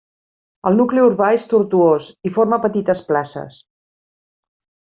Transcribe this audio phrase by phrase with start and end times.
[0.69, 3.63] El nucli urbà és tortuós i forma petites places.